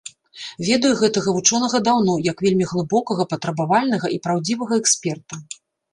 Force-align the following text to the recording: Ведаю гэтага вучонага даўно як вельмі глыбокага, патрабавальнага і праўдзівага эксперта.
Ведаю 0.67 0.93
гэтага 1.01 1.33
вучонага 1.35 1.81
даўно 1.89 2.15
як 2.29 2.37
вельмі 2.45 2.65
глыбокага, 2.71 3.23
патрабавальнага 3.35 4.07
і 4.17 4.19
праўдзівага 4.25 4.73
эксперта. 4.83 5.33